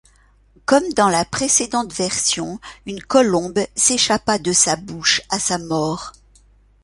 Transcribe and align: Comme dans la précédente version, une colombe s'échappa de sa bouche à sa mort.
Comme 0.65 0.91
dans 0.93 1.09
la 1.09 1.25
précédente 1.25 1.93
version, 1.93 2.59
une 2.87 3.03
colombe 3.03 3.59
s'échappa 3.75 4.39
de 4.39 4.51
sa 4.51 4.75
bouche 4.75 5.21
à 5.29 5.37
sa 5.37 5.59
mort. 5.59 6.13